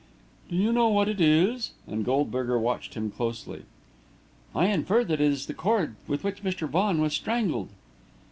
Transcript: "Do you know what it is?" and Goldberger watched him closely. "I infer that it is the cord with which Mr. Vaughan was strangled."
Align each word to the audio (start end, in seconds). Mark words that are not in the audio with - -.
"Do 0.49 0.55
you 0.55 0.71
know 0.73 0.87
what 0.89 1.07
it 1.07 1.21
is?" 1.21 1.73
and 1.85 2.03
Goldberger 2.03 2.57
watched 2.57 2.95
him 2.95 3.11
closely. 3.11 3.65
"I 4.55 4.65
infer 4.65 5.03
that 5.03 5.21
it 5.21 5.31
is 5.31 5.45
the 5.45 5.53
cord 5.53 5.95
with 6.07 6.23
which 6.23 6.41
Mr. 6.43 6.67
Vaughan 6.67 6.99
was 7.01 7.13
strangled." 7.13 7.69